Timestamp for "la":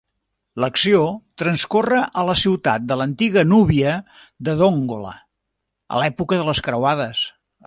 2.29-2.35